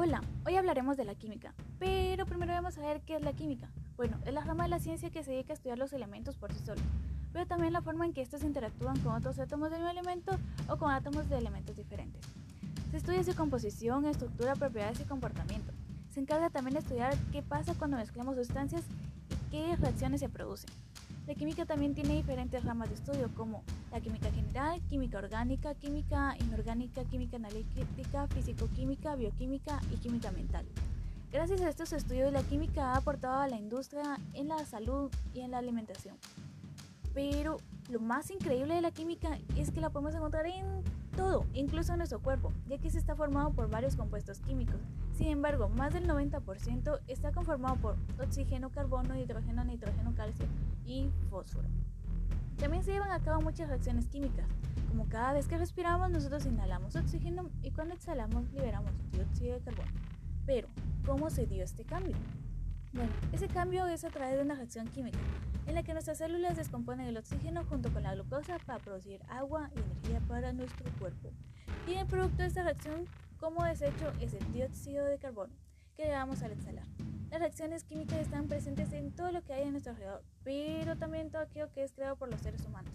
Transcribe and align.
Hola, 0.00 0.22
hoy 0.46 0.54
hablaremos 0.54 0.96
de 0.96 1.04
la 1.04 1.16
química, 1.16 1.52
pero 1.80 2.24
primero 2.24 2.52
vamos 2.52 2.78
a 2.78 2.82
ver 2.82 3.00
qué 3.00 3.16
es 3.16 3.22
la 3.24 3.32
química. 3.32 3.68
Bueno, 3.96 4.16
es 4.24 4.32
la 4.32 4.42
rama 4.42 4.62
de 4.62 4.70
la 4.70 4.78
ciencia 4.78 5.10
que 5.10 5.24
se 5.24 5.32
dedica 5.32 5.52
a 5.52 5.54
estudiar 5.54 5.76
los 5.76 5.92
elementos 5.92 6.36
por 6.36 6.52
sí 6.52 6.64
solos, 6.64 6.84
pero 7.32 7.48
también 7.48 7.72
la 7.72 7.82
forma 7.82 8.06
en 8.06 8.12
que 8.12 8.22
estos 8.22 8.44
interactúan 8.44 8.96
con 9.00 9.14
otros 9.14 9.40
átomos 9.40 9.72
del 9.72 9.80
mismo 9.80 9.90
elemento 9.90 10.38
o 10.68 10.76
con 10.76 10.92
átomos 10.92 11.28
de 11.28 11.38
elementos 11.38 11.76
diferentes. 11.76 12.22
Se 12.92 12.98
estudia 12.98 13.24
su 13.24 13.34
composición, 13.34 14.06
estructura, 14.06 14.54
propiedades 14.54 15.00
y 15.00 15.02
comportamiento. 15.02 15.72
Se 16.14 16.20
encarga 16.20 16.48
también 16.48 16.74
de 16.74 16.78
estudiar 16.78 17.16
qué 17.32 17.42
pasa 17.42 17.74
cuando 17.74 17.96
mezclamos 17.96 18.36
sustancias 18.36 18.84
y 19.30 19.50
qué 19.50 19.74
reacciones 19.74 20.20
se 20.20 20.28
producen. 20.28 20.70
La 21.28 21.34
química 21.34 21.66
también 21.66 21.94
tiene 21.94 22.16
diferentes 22.16 22.64
ramas 22.64 22.88
de 22.88 22.94
estudio 22.94 23.28
como 23.34 23.62
la 23.92 24.00
química 24.00 24.30
general, 24.30 24.80
química 24.88 25.18
orgánica, 25.18 25.74
química 25.74 26.34
inorgánica, 26.40 27.04
química 27.04 27.36
analítica, 27.36 28.26
físico-química, 28.28 29.14
bioquímica 29.14 29.78
y 29.92 29.98
química 29.98 30.32
mental. 30.32 30.64
Gracias 31.30 31.60
a 31.60 31.68
estos 31.68 31.92
estudios 31.92 32.32
la 32.32 32.42
química 32.44 32.94
ha 32.94 32.96
aportado 32.96 33.42
a 33.42 33.46
la 33.46 33.58
industria 33.58 34.18
en 34.32 34.48
la 34.48 34.64
salud 34.64 35.10
y 35.34 35.40
en 35.40 35.50
la 35.50 35.58
alimentación. 35.58 36.16
Pero 37.12 37.58
lo 37.88 38.00
más 38.00 38.30
increíble 38.30 38.74
de 38.74 38.82
la 38.82 38.90
química 38.90 39.38
es 39.56 39.70
que 39.70 39.80
la 39.80 39.90
podemos 39.90 40.14
encontrar 40.14 40.46
en 40.46 40.82
todo, 41.16 41.46
incluso 41.54 41.92
en 41.92 41.98
nuestro 41.98 42.20
cuerpo, 42.20 42.52
ya 42.68 42.78
que 42.78 42.90
se 42.90 42.98
está 42.98 43.16
formado 43.16 43.50
por 43.50 43.70
varios 43.70 43.96
compuestos 43.96 44.40
químicos. 44.40 44.80
Sin 45.16 45.28
embargo, 45.28 45.68
más 45.68 45.94
del 45.94 46.06
90% 46.06 47.00
está 47.08 47.32
conformado 47.32 47.76
por 47.76 47.96
oxígeno, 48.22 48.70
carbono, 48.70 49.16
hidrógeno, 49.16 49.64
nitrógeno, 49.64 50.14
calcio 50.14 50.46
y 50.86 51.10
fósforo. 51.30 51.68
También 52.58 52.84
se 52.84 52.92
llevan 52.92 53.10
a 53.10 53.20
cabo 53.20 53.40
muchas 53.40 53.68
reacciones 53.68 54.08
químicas, 54.08 54.46
como 54.88 55.08
cada 55.08 55.32
vez 55.32 55.48
que 55.48 55.58
respiramos 55.58 56.10
nosotros 56.10 56.44
inhalamos 56.46 56.96
oxígeno 56.96 57.50
y 57.62 57.70
cuando 57.70 57.94
exhalamos 57.94 58.50
liberamos 58.52 58.92
dióxido 59.12 59.54
de 59.54 59.60
carbono. 59.60 59.90
Pero, 60.44 60.68
¿cómo 61.06 61.30
se 61.30 61.46
dio 61.46 61.64
este 61.64 61.84
cambio? 61.84 62.16
Bueno, 62.92 63.10
ese 63.32 63.48
cambio 63.48 63.86
es 63.86 64.04
a 64.04 64.10
través 64.10 64.36
de 64.36 64.42
una 64.42 64.54
reacción 64.54 64.88
química, 64.88 65.18
en 65.68 65.74
la 65.74 65.82
que 65.82 65.92
nuestras 65.92 66.18
células 66.18 66.56
descomponen 66.56 67.06
el 67.06 67.18
oxígeno 67.18 67.62
junto 67.64 67.92
con 67.92 68.02
la 68.02 68.14
glucosa 68.14 68.58
para 68.64 68.78
producir 68.78 69.20
agua 69.28 69.70
y 69.76 69.80
energía 69.80 70.20
para 70.26 70.54
nuestro 70.54 70.90
cuerpo. 70.98 71.30
Y 71.86 71.92
el 71.92 72.06
producto 72.06 72.38
de 72.38 72.48
esta 72.48 72.62
reacción 72.62 73.06
como 73.38 73.62
desecho 73.64 74.10
es 74.18 74.32
el 74.32 74.52
dióxido 74.52 75.04
de 75.04 75.18
carbono, 75.18 75.52
que 75.94 76.04
llevamos 76.04 76.42
al 76.42 76.52
exhalar. 76.52 76.86
Las 77.30 77.40
reacciones 77.40 77.84
químicas 77.84 78.18
están 78.18 78.48
presentes 78.48 78.90
en 78.94 79.12
todo 79.12 79.30
lo 79.30 79.42
que 79.42 79.52
hay 79.52 79.64
en 79.64 79.72
nuestro 79.72 79.92
alrededor, 79.92 80.24
pero 80.42 80.96
también 80.96 81.30
todo 81.30 81.42
aquello 81.42 81.70
que 81.74 81.84
es 81.84 81.92
creado 81.92 82.16
por 82.16 82.30
los 82.30 82.40
seres 82.40 82.64
humanos. 82.64 82.92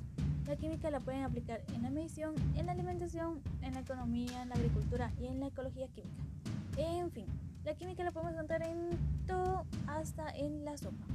La 0.48 0.56
química 0.56 0.90
la 0.90 1.00
pueden 1.00 1.22
aplicar 1.22 1.62
en 1.76 1.84
la 1.84 1.92
medicina, 1.92 2.32
en 2.56 2.66
la 2.66 2.72
alimentación, 2.72 3.40
en 3.62 3.76
la 3.76 3.82
economía, 3.82 4.42
en 4.42 4.50
la 4.50 4.56
agricultura 4.56 5.12
y 5.22 5.28
en 5.28 5.40
la 5.40 5.48
ecología 5.48 5.88
química. 5.90 6.24
En 6.78 7.12
fin, 7.12 7.28
la 7.64 7.76
química 7.76 8.04
la 8.04 8.12
podemos 8.12 8.34
encontrar 8.34 8.64
en 8.64 8.90
todo, 9.28 9.64
hasta 9.88 10.30
en 10.32 10.66
la 10.66 10.76
sopa. 10.76 11.13